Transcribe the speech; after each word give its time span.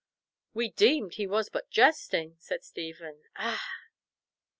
"We 0.55 0.69
deemed 0.71 1.13
he 1.13 1.27
was 1.27 1.49
but 1.49 1.69
jesting," 1.69 2.35
said 2.39 2.63
Stephen. 2.63 3.21
"Ah!" 3.35 3.63